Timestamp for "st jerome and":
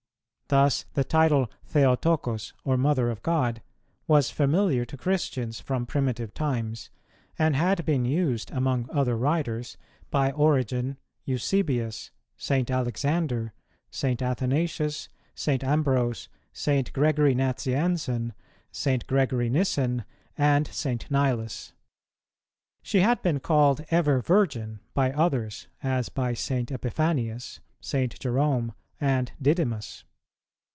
27.79-29.31